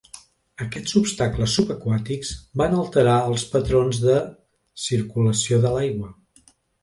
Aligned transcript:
Aquests 0.63 0.93
obstacles 0.99 1.57
subaquàtics 1.57 2.31
van 2.63 2.73
alterar 2.79 3.19
els 3.33 3.45
patrons 3.53 4.01
de 4.07 4.17
circulació 4.87 5.63
de 5.67 5.75
l'aigua. 5.77 6.11